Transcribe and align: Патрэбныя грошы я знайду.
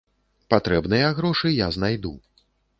Патрэбныя 0.53 1.11
грошы 1.21 1.55
я 1.59 1.71
знайду. 1.79 2.17